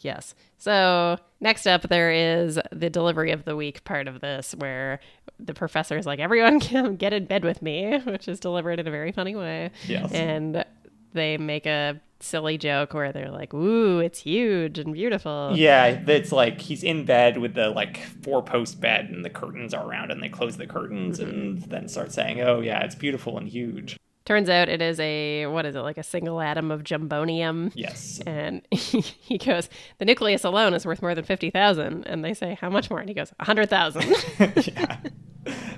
[0.01, 0.35] Yes.
[0.57, 4.99] So next up, there is the delivery of the week part of this, where
[5.39, 8.87] the professor is like, "Everyone can get in bed with me," which is delivered in
[8.87, 9.71] a very funny way.
[9.87, 10.11] Yes.
[10.11, 10.65] And
[11.13, 16.31] they make a silly joke where they're like, "Ooh, it's huge and beautiful." Yeah, it's
[16.31, 20.11] like he's in bed with the like four post bed and the curtains are around
[20.11, 21.29] and they close the curtains mm-hmm.
[21.29, 23.97] and then start saying, "Oh yeah, it's beautiful and huge."
[24.31, 27.69] Turns out it is a what is it like a single atom of jumbonium.
[27.75, 28.21] Yes.
[28.25, 29.67] And he, he goes,
[29.97, 32.07] the nucleus alone is worth more than fifty thousand.
[32.07, 32.99] And they say, how much more?
[32.99, 34.05] And he goes, a hundred thousand.
[34.39, 34.99] yeah.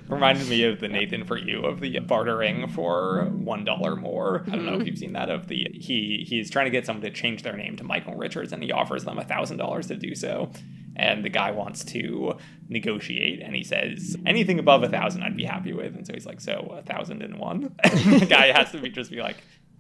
[0.10, 4.44] Reminded me of the Nathan for you of the bartering for one dollar more.
[4.48, 7.04] I don't know if you've seen that of the he he's trying to get someone
[7.04, 9.96] to change their name to Michael Richards and he offers them a thousand dollars to
[9.96, 10.52] do so.
[10.96, 12.38] And the guy wants to
[12.70, 15.96] negotiate and he says, anything above a thousand I'd be happy with.
[15.96, 17.76] And so he's like, So a thousand and one?
[17.84, 19.38] the guy has to be just be like,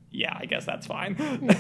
[0.09, 1.15] Yeah, I guess that's fine.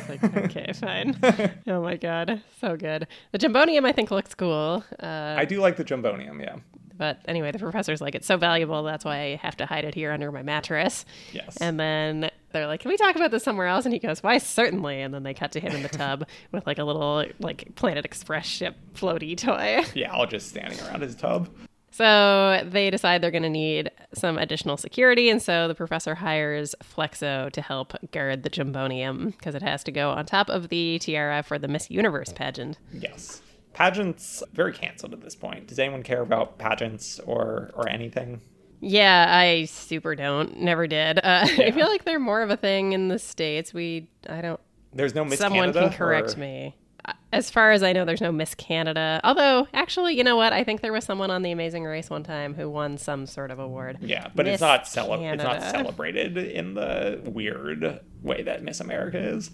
[0.09, 1.19] like, okay, fine.
[1.67, 3.07] oh my god, so good.
[3.31, 4.83] The jumbonium I think looks cool.
[4.99, 6.55] Uh, I do like the Jumbonium, yeah.
[6.97, 9.95] But anyway, the professor's like, it's so valuable, that's why I have to hide it
[9.95, 11.05] here under my mattress.
[11.31, 11.57] Yes.
[11.57, 14.37] And then they're like, "Can we talk about this somewhere else?" And he goes, "Why,
[14.37, 17.75] certainly." And then they cut to him in the tub with like a little like
[17.75, 19.83] Planet Express ship floaty toy.
[19.93, 21.49] yeah, all just standing around his tub.
[21.91, 26.73] So they decide they're going to need some additional security, and so the professor hires
[26.83, 30.97] Flexo to help guard the Jumbonium because it has to go on top of the
[30.97, 32.79] tiara for the Miss Universe pageant.
[32.91, 33.43] Yes.
[33.73, 35.67] Pageants very canceled at this point.
[35.67, 38.41] Does anyone care about pageants or or anything?
[38.85, 40.59] Yeah, I super don't.
[40.59, 41.17] Never did.
[41.19, 41.21] Uh,
[41.57, 43.73] I feel like they're more of a thing in the states.
[43.73, 44.59] We, I don't.
[44.93, 45.89] There's no Miss Someone Canada.
[45.89, 46.75] can correct or- me.
[47.05, 49.19] Uh, As far as I know, there's no Miss Canada.
[49.23, 50.53] Although, actually, you know what?
[50.53, 53.51] I think there was someone on The Amazing Race one time who won some sort
[53.51, 53.97] of award.
[54.01, 58.79] Yeah, but Miss it's not cele- it's not celebrated in the weird way that Miss
[58.79, 59.49] America is.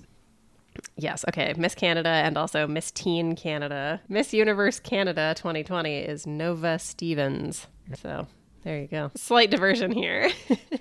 [1.02, 1.54] Yes, okay.
[1.58, 4.02] Miss Canada and also Miss Teen Canada.
[4.10, 7.68] Miss Universe Canada 2020 is Nova Stevens.
[8.02, 8.28] So
[8.64, 9.12] there you go.
[9.16, 10.30] Slight diversion here.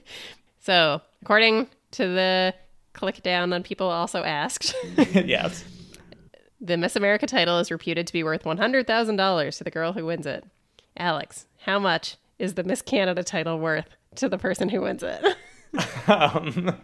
[0.61, 2.55] so, according to the
[2.95, 4.75] click down on people also asked,
[5.15, 5.65] yes.
[6.61, 10.27] the Miss America title is reputed to be worth $100,000 to the girl who wins
[10.27, 10.45] it.
[10.97, 15.25] Alex, how much is the Miss Canada title worth to the person who wins it?
[16.09, 16.75] Um,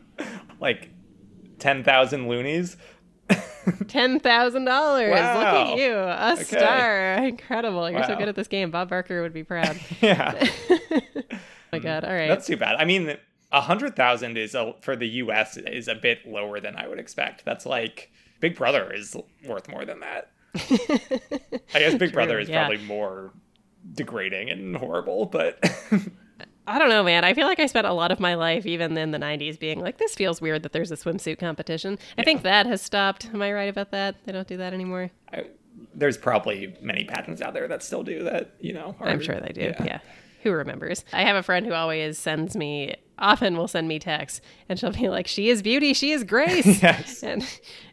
[0.60, 0.90] like
[1.58, 2.76] ten thousand loonies.
[3.88, 5.10] Ten thousand dollars.
[5.10, 6.42] Look at you, a Okay.
[6.44, 7.14] star.
[7.24, 7.90] Incredible.
[7.90, 8.70] You're so good at this game.
[8.70, 9.78] Bob Barker would be proud.
[9.90, 10.46] oh Yeah,
[11.72, 11.84] my hmm.
[11.84, 12.04] god.
[12.04, 12.28] All right.
[12.28, 12.76] that's too bad.
[12.76, 13.16] I mean,
[13.52, 15.56] a hundred thousand is a, for the U.S.
[15.56, 17.44] is a bit lower than I would expect.
[17.44, 20.30] That's like Big Brother is worth more than that.
[21.74, 22.66] I guess Big Brother is yeah.
[22.66, 23.32] probably more
[23.94, 25.58] degrading and horrible, but
[26.66, 27.24] I don't know, man.
[27.24, 29.80] I feel like I spent a lot of my life, even in the '90s, being
[29.80, 33.26] like, "This feels weird that there's a swimsuit competition." I think that has stopped.
[33.32, 34.16] Am I right about that?
[34.24, 35.10] They don't do that anymore.
[35.32, 35.44] I,
[35.94, 38.54] there's probably many pageants out there that still do that.
[38.60, 39.72] You know, I'm sure they do.
[39.84, 40.00] Yeah.
[40.42, 41.04] Who remembers?
[41.12, 44.92] I have a friend who always sends me often will send me texts and she'll
[44.92, 46.64] be like, She is beauty, she is grace.
[46.84, 47.22] Yes.
[47.22, 47.46] And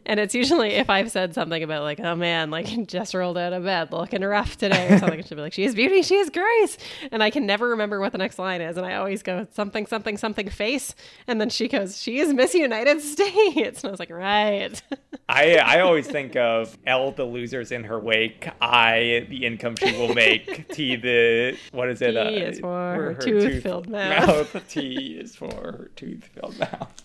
[0.04, 3.52] and it's usually if I've said something about like, oh man, like just rolled out
[3.52, 6.30] of bed looking rough today or something, she'll be like, She is beauty, she is
[6.30, 6.78] grace.
[7.10, 8.76] And I can never remember what the next line is.
[8.76, 10.94] And I always go something, something, something face.
[11.26, 13.32] And then she goes, She is Miss United States.
[13.82, 14.80] And I was like, Right.
[15.28, 19.92] I I always think of L the losers in her wake, I the income she
[19.92, 22.12] will make, T the what is it?
[22.12, 24.68] T uh, is for her tooth-filled mouth.
[24.68, 27.02] T is for her tooth-filled mouth.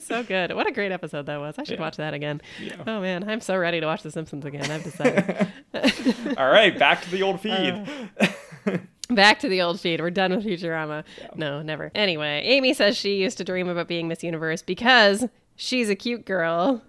[0.00, 0.52] so good.
[0.54, 1.56] What a great episode that was.
[1.58, 1.80] I should Yeah.
[1.80, 2.40] watch that again.
[2.62, 2.76] Yeah.
[2.86, 4.70] Oh man, I'm so ready to watch The Simpsons again.
[4.70, 5.48] I've decided.
[6.38, 7.86] All right, back to the old feed.
[8.18, 8.78] Uh,
[9.10, 10.00] back to the old feed.
[10.00, 11.04] We're done with Futurama.
[11.34, 11.90] No, never.
[11.94, 16.24] Anyway, Amy says she used to dream about being Miss Universe because she's a cute
[16.24, 16.82] girl.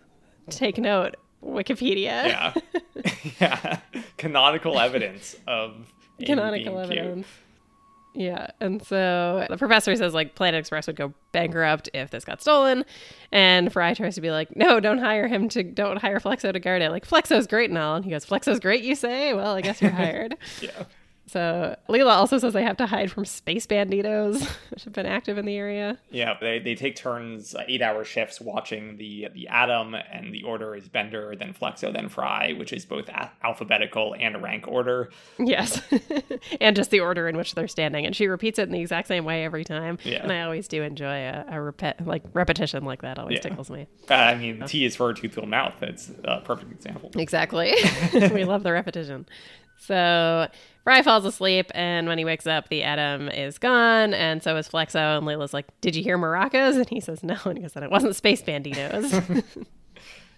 [0.50, 1.98] Take note, Wikipedia.
[2.28, 2.54] yeah.
[3.42, 3.80] yeah.
[4.18, 7.26] Canonical evidence of Amy Canonical being cute.
[8.18, 12.42] Yeah, and so the professor says like Planet Express would go bankrupt if this got
[12.42, 12.84] stolen,
[13.32, 16.60] and Fry tries to be like, no, don't hire him to, don't hire Flexo to
[16.60, 16.90] guard it.
[16.90, 19.36] Like Flexo's great and all, and he goes, Flexo's great, you say?
[19.36, 20.36] Well, I guess you're hired.
[20.60, 20.86] Yeah.
[21.30, 25.38] So Leela also says they have to hide from space banditos, which have been active
[25.38, 25.98] in the area.
[26.10, 30.44] Yeah, they, they take turns, uh, eight hour shifts watching the the atom, and the
[30.44, 35.10] order is Bender, then Flexo, then Fry, which is both a- alphabetical and rank order.
[35.38, 35.82] Yes,
[36.62, 39.10] and just the order in which they're standing, and she repeats it in the exact
[39.10, 39.98] same way every time.
[40.06, 40.24] Yeah.
[40.24, 43.20] And I always do enjoy a, a repet like repetition like that.
[43.20, 43.42] Always Yeah.
[43.50, 43.88] tickles me.
[44.10, 45.74] Uh, I mean, T is for tooth-filled mouth.
[45.82, 47.12] That's a perfect example.
[47.18, 47.74] Exactly.
[48.14, 49.26] we love the repetition.
[49.78, 50.48] So
[50.84, 54.68] Fry falls asleep, and when he wakes up, the atom is gone, and so is
[54.68, 55.18] Flexo.
[55.18, 57.84] And Leela's like, "Did you hear maracas?" And he says, "No." And he goes, "Then
[57.84, 59.44] it wasn't space banditos."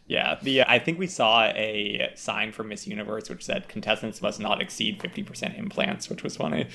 [0.10, 4.39] Yeah, the I think we saw a sign for Miss Universe which said contestants must
[4.39, 6.67] not exceed 50% implants, which was funny.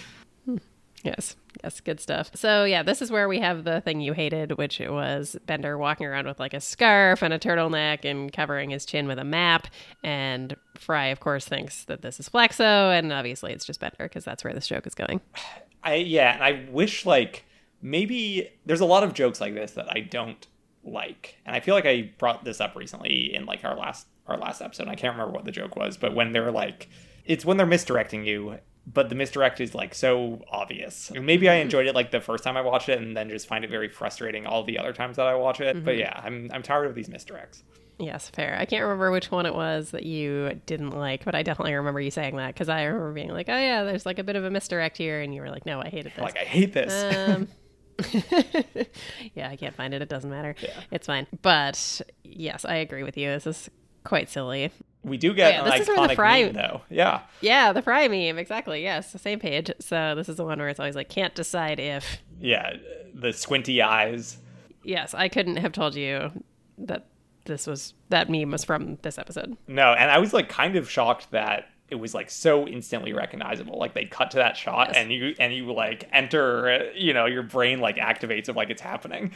[0.44, 0.59] Hmm.
[1.03, 2.31] yes, yes, good stuff.
[2.35, 5.79] So yeah, this is where we have the thing you hated, which it was Bender
[5.79, 9.24] walking around with like a scarf and a turtleneck and covering his chin with a
[9.24, 9.66] map,
[10.03, 14.24] and Fry, of course, thinks that this is Flexo, and obviously it's just Bender because
[14.24, 15.20] that's where this joke is going.
[15.83, 17.44] I yeah, and I wish like
[17.83, 20.46] maybe there's a lot of jokes like this that I don't
[20.83, 21.37] like.
[21.44, 24.62] And I feel like I brought this up recently in like our last our last
[24.62, 24.88] episode.
[24.88, 26.88] I can't remember what the joke was, but when they're like
[27.27, 31.11] it's when they're misdirecting you, but the misdirect is like so obvious.
[31.12, 33.64] Maybe I enjoyed it like the first time I watched it and then just find
[33.64, 35.85] it very frustrating all the other times that I watch it.
[35.85, 37.62] But yeah, I'm I'm tired of these misdirects.
[37.99, 38.57] Yes, fair.
[38.59, 42.01] I can't remember which one it was that you didn't like, but I definitely remember
[42.01, 44.44] you saying that because I remember being like, "Oh yeah, there's like a bit of
[44.44, 47.29] a misdirect here," and you were like, "No, I hated this." Like I hate this.
[47.29, 47.49] um,
[49.35, 50.03] yeah, I can't find it.
[50.03, 50.57] It doesn't matter.
[50.61, 50.81] Yeah.
[50.90, 51.27] It's fine.
[51.42, 53.31] But yes, I agree with you.
[53.31, 53.70] This is
[54.03, 54.73] quite silly.
[55.05, 56.81] We do get oh, yeah, an this is where the fry- meme though.
[56.90, 57.21] Yeah.
[57.40, 58.83] Yeah, the fry meme exactly.
[58.83, 59.71] Yes, the same page.
[59.81, 62.77] So this is the one where it's always like, "Can't decide if." Yeah.
[63.14, 64.38] The squinty eyes.
[64.83, 66.31] Yes, I couldn't have told you
[66.79, 67.07] that
[67.45, 69.57] this was that meme was from this episode.
[69.69, 73.79] No, and I was like kind of shocked that it was like so instantly recognizable.
[73.79, 74.97] Like they cut to that shot Yes.
[74.97, 78.81] and you and you like enter, you know, your brain like activates of like it's
[78.83, 79.31] happening.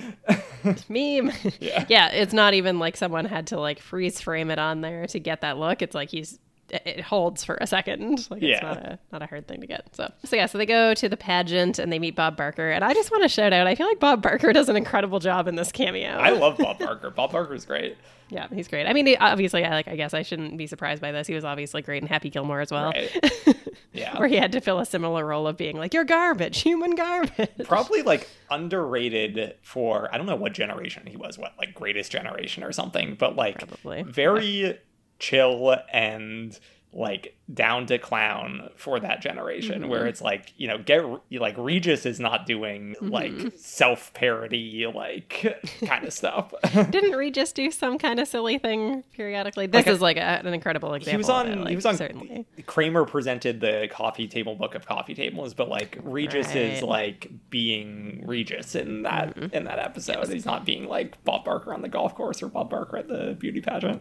[0.88, 1.30] meme.
[1.60, 1.84] Yeah.
[1.88, 5.18] yeah, it's not even like someone had to like freeze frame it on there to
[5.20, 5.82] get that look.
[5.82, 6.38] It's like he's
[6.70, 8.28] it holds for a second.
[8.30, 8.66] Like it's Yeah.
[8.66, 9.94] not a not a hard thing to get.
[9.94, 12.70] So so yeah, so they go to the pageant and they meet Bob Barker.
[12.70, 15.18] And I just want to shout out, I feel like Bob Barker does an incredible
[15.18, 16.10] job in this cameo.
[16.10, 17.10] I love Bob Barker.
[17.10, 17.96] Bob Barker's great.
[18.30, 18.86] yeah, he's great.
[18.86, 19.88] I mean, obviously, I like.
[19.88, 21.26] I guess I shouldn't be surprised by this.
[21.26, 23.56] He was obviously great in Happy Gilmore as well, Right.
[23.94, 24.18] Yeah.
[24.18, 27.48] where he had to fill a similar role of being like, "You're garbage, human garbage."
[27.64, 32.62] Probably like underrated for I don't know what generation he was, what like greatest generation
[32.62, 34.02] or something, but like Probably.
[34.02, 34.78] very
[35.18, 36.58] chill and
[36.92, 40.08] like down to clown for that generation where mm-hmm.
[40.08, 43.10] it's like you know get like regis is not doing mm-hmm.
[43.10, 46.52] like self-parody like kind of stuff.
[46.90, 49.66] Didn't Regis do some kind of silly thing periodically?
[49.66, 51.12] This Like a- is like a, an incredible example.
[51.12, 52.46] he was on it, like, he was on certainly.
[52.66, 58.24] kramer presented the coffee table book of coffee tables but like regis is like being
[58.26, 59.54] regis in that mm-hmm.
[59.54, 60.26] in that episode.
[60.28, 63.36] He's not being like bob barker on the golf course or bob barker at the
[63.38, 64.00] beauty pageant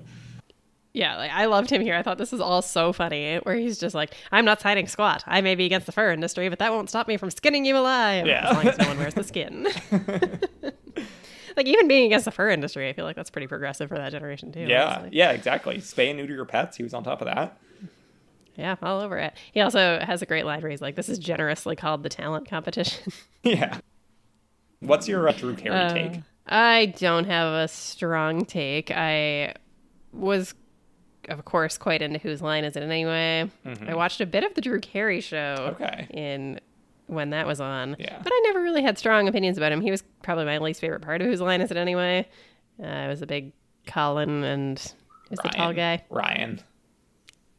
[0.97, 1.93] Yeah, like I loved him here.
[1.93, 3.37] I thought this is all so funny.
[3.43, 5.23] Where he's just like, "I'm not signing squat.
[5.27, 7.77] I may be against the fur industry, but that won't stop me from skinning you
[7.77, 8.25] alive.
[8.25, 8.49] Yeah.
[8.49, 9.67] as long as no one wears the skin."
[11.55, 14.11] like even being against the fur industry, I feel like that's pretty progressive for that
[14.11, 14.61] generation too.
[14.61, 15.09] yeah honestly.
[15.17, 17.57] yeah exactly spay and neuter your pets he was on top of that
[18.55, 19.35] yeah, all over it.
[19.51, 22.49] He also has a great line where he's like, "This is generously called the talent
[22.49, 23.79] competition." yeah
[24.79, 28.89] what's your uh, drew carey Uh, take I don't have a strong take.
[28.89, 29.53] I
[30.11, 30.55] was,
[31.27, 33.49] of course, quite into Whose Line Is It Anyway?
[33.87, 36.07] I watched a bit of the Drew Carey show Okay.
[36.11, 36.59] in
[37.07, 37.95] when that was on.
[37.99, 38.19] Yeah.
[38.21, 39.81] But I never really had strong opinions about him.
[39.81, 42.27] He was probably my least favorite part of Whose Line Is It Anyway?
[42.81, 43.53] Uh, I was a big
[43.85, 44.77] Colin and
[45.31, 46.59] is the tall guy Ryan.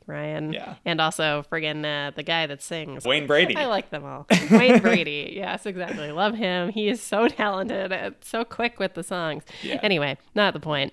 [0.07, 0.53] Ryan.
[0.55, 0.77] Yeah.
[0.87, 3.05] And also friggin' uh, the guy that sings.
[3.05, 3.57] Wayne Brady.
[3.57, 4.27] I like them all.
[4.51, 5.33] Wayne Brady.
[5.39, 6.11] Yes, exactly.
[6.13, 6.71] Love him.
[6.71, 9.45] He is so talented and so quick with the songs.
[9.63, 9.79] Yeah.
[9.83, 10.93] Anyway, not the point.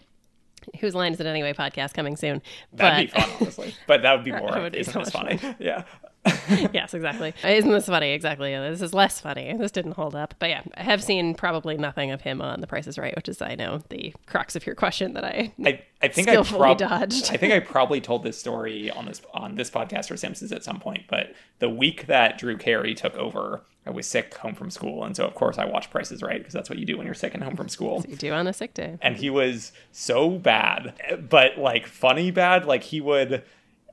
[0.80, 1.54] Whose line is it anyway?
[1.54, 2.42] Podcast coming soon.
[2.74, 3.76] That'd but be fun, honestly.
[3.88, 4.60] But that would be more.
[4.62, 5.40] would be Isn't so this funny?
[5.60, 5.84] Yeah.
[6.74, 7.34] yes, exactly.
[7.44, 8.12] Isn't this funny?
[8.14, 8.56] Exactly.
[8.56, 9.56] This is less funny.
[9.58, 10.34] This didn't hold up.
[10.40, 13.30] But yeah, I have seen probably nothing of him on The Price is Right, which
[13.30, 15.54] is, I know, the crux of your question that I.
[15.64, 17.30] I, I think Skillfully I prob- dodged.
[17.32, 20.64] I think I probably told this story on this on this podcast or Simpsons at
[20.64, 21.04] some point.
[21.08, 25.16] But the week that Drew Carey took over, I was sick home from school, and
[25.16, 27.14] so of course I watched Price is Right because that's what you do when you're
[27.16, 28.04] sick and home from school.
[28.08, 28.98] you do on a sick day.
[29.02, 30.96] and he was so bad,
[31.30, 32.66] but like funny bad.
[32.66, 33.44] Like he would,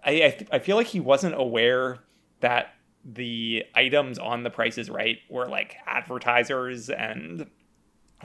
[0.05, 1.99] I I, th- I feel like he wasn't aware
[2.41, 2.75] that
[3.05, 7.47] the items on the Price is Right were like advertisers and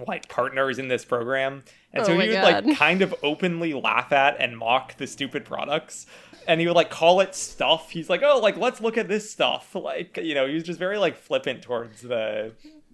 [0.08, 2.66] like partners in this program, and so Oh my he would God.
[2.68, 6.06] like kind of openly laugh at and mock the stupid products.
[6.48, 7.90] And he would like call it stuff.
[7.92, 9.76] He's like, oh, like let's look at this stuff.
[9.88, 12.52] Like, you know, he was just very like flippant towards the.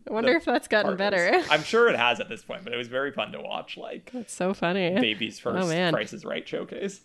[0.07, 1.31] I wonder if that's gotten partners.
[1.31, 1.45] better.
[1.51, 3.77] I'm sure it has at this point, but it was very fun to watch.
[3.77, 4.93] Like, It's so funny.
[4.99, 5.93] baby's oh, first Oh, man.
[5.93, 7.01] Price is Right showcase.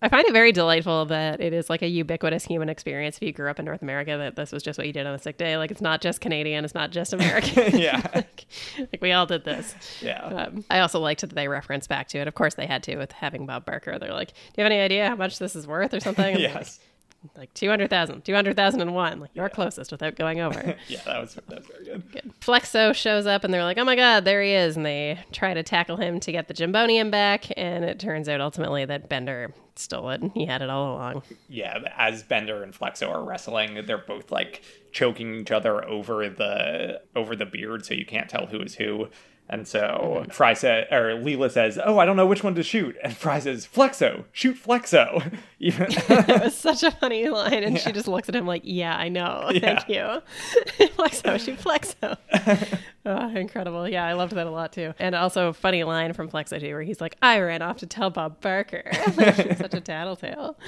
[0.00, 3.32] I find it very delightful that it is like a ubiquitous human experience if you
[3.32, 5.38] grew up in North America that this was just what you did on a sick
[5.38, 5.56] day.
[5.56, 7.78] Like it's not just Canadian, it's not just American.
[7.78, 8.00] Yeah.
[8.14, 8.46] like,
[8.78, 9.74] like, we all did this.
[10.00, 10.22] Yeah.
[10.24, 12.28] Um, I also liked that they referenced back to it.
[12.28, 13.98] Of course, they had to with having Bob Barker.
[13.98, 16.80] They're like, "Do you have any idea how much this is worth or something?" Yes.
[16.80, 19.20] Like, like 200,000, 200,001.
[19.20, 20.76] Like you're closest without going over.
[20.88, 22.12] Yeah, that was that was very good.
[22.12, 22.32] Good.
[22.40, 25.54] Flexo shows up and they're like, "Oh my god, there he is!" And they try
[25.54, 29.52] to tackle him to get the Jumbonium back, and it turns out ultimately that Bender
[29.78, 30.22] stole it.
[30.34, 31.22] He had it all along.
[31.48, 34.62] Yeah, as Bender and Flexo are wrestling, they're both like
[34.92, 39.08] choking each other over the over the beard, so you can't tell who is who.
[39.50, 42.96] And so Fry said, or Leela says, "Oh, I don't know which one to shoot."
[43.02, 47.90] And Fry says, "Flexo, shoot Flexo." Even It was such a funny line, and she
[47.92, 49.50] just looks at him like, "Yeah, I know.
[49.54, 49.60] Yeah.
[49.60, 52.78] Thank you." flexo, shoot Flexo.
[53.06, 53.88] oh, incredible.
[53.88, 54.92] Yeah, I loved that a lot too.
[54.98, 58.10] And also, funny line from Flexo too, where he's like, "I ran off to tell
[58.10, 58.84] Bob Barker."
[59.16, 60.58] Like, she's such a tattletale.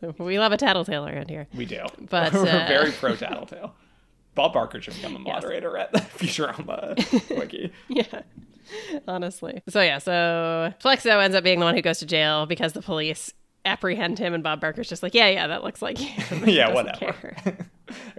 [0.00, 1.46] so we love a tattletale around here.
[1.54, 3.74] we do, But, we're uh, very pro Tattletale.
[4.34, 6.96] Bob Barker should become a moderator at the Futurama
[7.38, 7.72] wiki.
[7.88, 8.22] Yeah.
[9.08, 9.62] Honestly.
[9.68, 12.82] So yeah, so Flexo ends up being the one who goes to jail because the
[12.82, 13.32] police
[13.64, 15.98] apprehend him and Bob Barker's just like, Yeah, yeah, that looks like.
[16.46, 17.36] Yeah, whatever.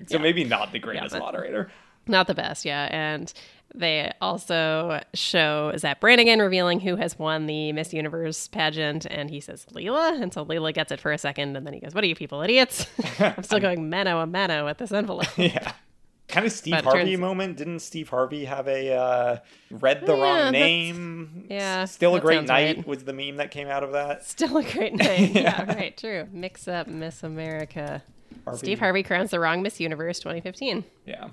[0.08, 1.72] so maybe not the greatest but- moderator.
[2.08, 2.88] Not the best, yeah.
[2.92, 3.32] And
[3.76, 9.40] they also show Zapp Brannigan revealing who has won the Miss Universe pageant, and he
[9.40, 12.04] says Leela, and so Leela gets it for a second, and then he goes, "What
[12.04, 12.88] are you people, idiots?"
[13.20, 15.28] I'm still going mano a mano with this envelope.
[15.38, 15.74] Yeah.
[16.32, 17.58] Kind of Steve Harvey turns- moment.
[17.58, 19.38] Didn't Steve Harvey have a uh,
[19.70, 21.46] read the Yeah, wrong name?
[21.50, 22.88] yeah, Still a great night right.
[22.88, 24.26] was the meme that came out of that.
[24.26, 25.32] Still a great night.
[25.32, 25.42] yeah.
[25.66, 25.76] Yeah.
[25.76, 26.28] right, true.
[26.32, 28.02] Mix up Miss America.
[28.46, 30.84] Harvey- Steve Harvey crowns the wrong Miss Universe 2015.
[31.06, 31.28] Yeah.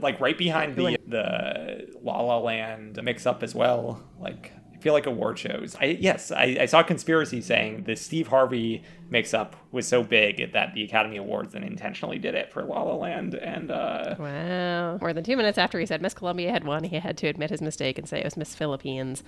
[0.00, 4.02] Like right behind the the La La Land mix up as well.
[4.20, 5.76] Like feel like award shows.
[5.80, 10.52] I yes, I, I saw conspiracy saying the Steve Harvey mix up was so big
[10.52, 14.98] that the Academy Awards then intentionally did it for La La Land and uh Wow.
[14.98, 17.50] More than two minutes after he said Miss Colombia had won, he had to admit
[17.50, 19.22] his mistake and say it was Miss Philippines.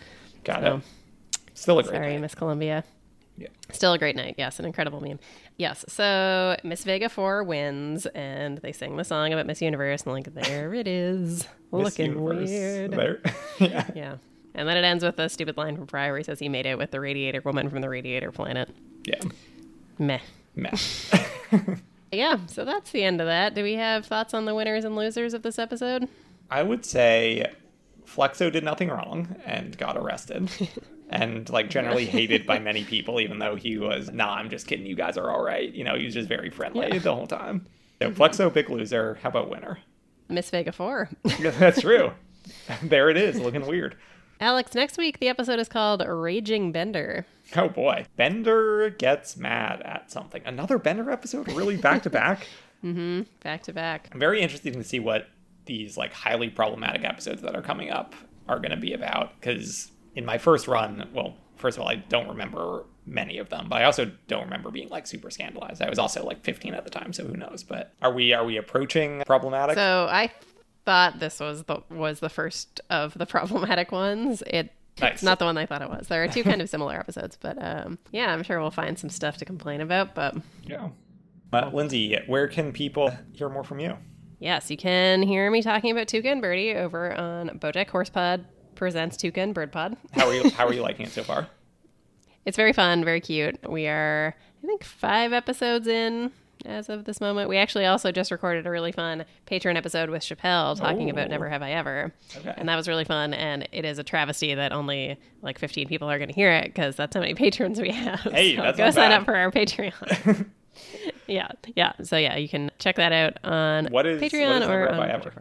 [0.44, 0.82] got So, it.
[1.54, 2.20] Still a great Sorry, night.
[2.20, 2.84] Miss Colombia.
[3.36, 3.48] Yeah.
[3.72, 4.36] Still a great night.
[4.38, 5.18] Yes, an incredible meme.
[5.56, 5.84] Yes.
[5.88, 10.32] So Miss Vega 4 wins, and they sing the song about Miss Universe, and like,
[10.34, 11.46] there it is.
[11.72, 12.48] Looking Universe.
[12.48, 12.90] weird.
[12.92, 13.20] There.
[13.58, 13.90] yeah.
[13.94, 14.14] Yeah.
[14.54, 16.66] And then it ends with a stupid line from Fry where he says he made
[16.66, 18.68] it with the radiator woman from the radiator planet.
[19.04, 19.20] Yeah.
[19.98, 20.20] Meh.
[20.54, 20.76] Meh.
[22.14, 23.54] Yeah, so that's the end of that.
[23.54, 26.08] Do we have thoughts on the winners and losers of this episode?
[26.50, 27.52] I would say
[28.06, 30.48] Flexo did nothing wrong and got arrested.
[31.10, 34.86] and like generally hated by many people, even though he was, nah, I'm just kidding,
[34.86, 35.72] you guys are all right.
[35.72, 36.98] You know, he was just very friendly Yeah.
[36.98, 37.66] the whole time.
[38.00, 38.22] So mm-hmm.
[38.22, 39.18] Flexo, big loser.
[39.22, 39.78] How about winner?
[40.28, 41.10] Miss Vega 4.
[41.40, 42.12] Yeah, That's true.
[42.82, 43.96] there it is, looking weird.
[44.40, 47.26] Alex, next week the episode is called Raging Bender.
[47.56, 48.06] Oh boy.
[48.16, 50.42] Bender gets mad at something.
[50.44, 51.48] Another Bender episode?
[51.52, 52.46] Really back to back?
[52.84, 53.22] Mm-hmm.
[53.42, 54.10] Back to back.
[54.12, 55.28] I'm very interested to see what
[55.64, 58.14] these like highly problematic episodes that are coming up
[58.46, 61.94] are going to be about because in my first run, well, first of all, I
[61.94, 65.80] don't remember many of them, but I also don't remember being like super scandalized.
[65.80, 67.62] I was also like 15 at the time, so who knows?
[67.62, 69.76] But are we are we approaching problematic?
[69.76, 70.30] So I
[70.84, 74.42] thought this was the was the first of the problematic ones.
[74.46, 75.14] It Nice.
[75.14, 76.06] it's not the one I thought it was.
[76.06, 79.10] There are two kind of similar episodes, but um, yeah, I'm sure we'll find some
[79.10, 80.14] stuff to complain about.
[80.14, 80.90] But yeah.
[81.52, 83.96] Uh, Lindsay, where can people hear more from you?
[84.40, 88.44] Yes, you can hear me talking about Tuca and Birdie over on Bojack Horsepod
[88.76, 89.96] presents Tuca and Bird Pod.
[90.12, 90.50] How are you?
[90.50, 91.48] How are you liking it so far?
[92.44, 93.58] It's very fun, very cute.
[93.68, 96.30] We are, I think, five episodes in
[96.64, 97.48] as of this moment.
[97.48, 101.48] We actually also just recorded a really fun Patreon episode with Chappelle talking about Never
[101.48, 102.12] Have I Ever.
[102.36, 102.54] Okay.
[102.56, 103.34] And that was really fun.
[103.34, 106.64] And it is a travesty that only like 15 people are going to hear it
[106.64, 108.20] because that's how many patrons we have.
[108.20, 109.20] Hey, So that's go sign bad.
[109.20, 110.46] up for our Patreon.
[111.26, 111.92] yeah, yeah.
[112.02, 114.98] So yeah, you can check that out on What is- Patreon is or Never Have
[115.00, 115.32] on I Ever?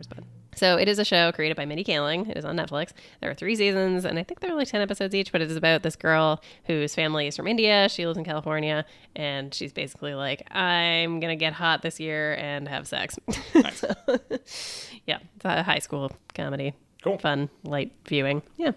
[0.55, 2.29] So it is a show created by Mindy Kaling.
[2.29, 2.91] It is on Netflix.
[3.21, 5.31] There are three seasons, and I think there are like ten episodes each.
[5.31, 7.87] But it is about this girl whose family is from India.
[7.89, 8.85] She lives in California,
[9.15, 13.19] and she's basically like, "I'm gonna get hot this year and have sex."
[13.55, 13.83] Nice.
[15.05, 16.73] yeah, it's a high school comedy.
[17.03, 17.17] Cool.
[17.17, 18.41] fun, light viewing.
[18.55, 18.71] Yeah.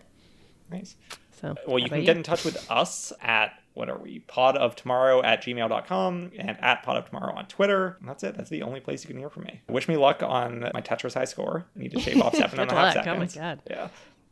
[0.70, 0.96] Nice.
[1.40, 4.20] So Well, you can about get in touch with us at what are we?
[4.20, 7.98] Pod of tomorrow at gmail.com and at pod of tomorrow on Twitter.
[8.00, 8.34] And that's it.
[8.36, 9.60] That's the only place you can hear from me.
[9.68, 11.66] Wish me luck on my Tetris high score.
[11.76, 13.06] I need to shave off seven and a half luck.
[13.06, 13.34] Oh my seconds.
[13.34, 13.62] God.
[13.68, 13.88] Yeah.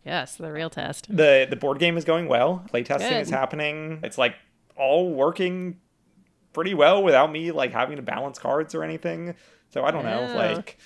[0.06, 1.14] Yes, the real test.
[1.14, 2.64] The the board game is going well.
[2.72, 3.36] Playtesting is Good.
[3.36, 4.00] happening.
[4.02, 4.34] It's like
[4.76, 5.78] all working
[6.52, 9.34] pretty well without me like having to balance cards or anything.
[9.70, 10.32] So I don't know.
[10.34, 10.78] Like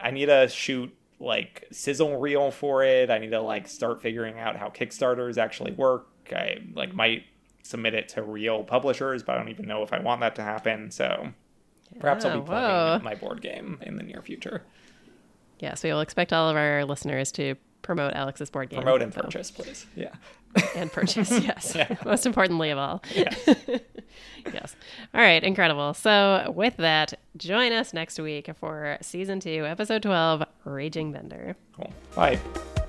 [0.00, 3.10] I need to shoot like sizzle reel for it.
[3.10, 6.06] I need to like start figuring out how Kickstarters actually work.
[6.30, 7.24] I like might
[7.62, 10.42] submit it to real publishers, but I don't even know if I want that to
[10.42, 10.90] happen.
[10.90, 11.28] So
[12.00, 12.98] perhaps I'll Yeah, be whoa.
[12.98, 14.62] playing my board game in the near future.
[15.60, 18.82] Yes, we will expect all of our listeners to promote Alex's board game.
[18.82, 19.86] Promote and So- purchase, please.
[19.96, 20.12] Yeah.
[20.76, 21.30] and purchase.
[21.42, 21.96] Yes, Yeah.
[22.04, 23.02] most importantly of all.
[23.14, 23.48] Yes.
[24.52, 24.76] yes.
[25.14, 25.94] All right, incredible.
[25.94, 31.56] So, with that, join us next week for season two, episode 12 Raging Bender.
[31.76, 31.92] Cool.
[32.14, 32.81] Bye.